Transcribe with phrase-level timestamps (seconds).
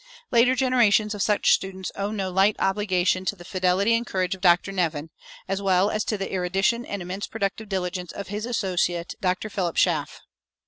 [0.31, 4.41] Later generations of such students owe no light obligation to the fidelity and courage of
[4.41, 4.71] Dr.
[4.71, 5.11] Nevin,
[5.47, 9.47] as well as to the erudition and immense productive diligence of his associate, Dr.
[9.47, 10.21] Philip Schaff.